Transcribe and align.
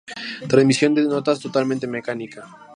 Transmisión 0.49 0.95
de 0.95 1.03
notas 1.03 1.39
totalmente 1.39 1.85
mecánica. 1.85 2.41